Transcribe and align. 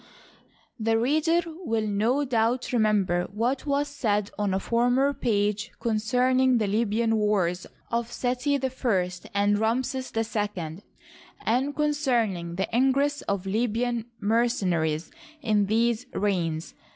The 0.79 0.97
reader 0.97 1.41
will 1.45 1.85
no 1.85 2.25
doubt 2.25 2.73
remember 2.73 3.25
what 3.31 3.67
was 3.67 3.87
said 3.87 4.31
on 4.35 4.51
a 4.51 4.59
former 4.59 5.13
page 5.13 5.71
concerning 5.79 6.57
the 6.57 6.65
Libyan 6.65 7.17
wars 7.17 7.67
of 7.91 8.11
Seti 8.11 8.57
I 8.57 9.11
and 9.35 9.59
Ramses 9.59 10.11
II, 10.17 10.81
and 11.45 11.75
concerning 11.75 12.55
the 12.55 12.67
ingress 12.75 13.21
of 13.27 13.45
Libyan 13.45 14.05
mercena 14.19 14.79
ries 14.81 15.11
in 15.43 15.67
these 15.67 16.07
reigns. 16.13 16.73